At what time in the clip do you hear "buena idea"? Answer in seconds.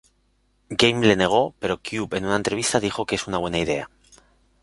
3.37-3.87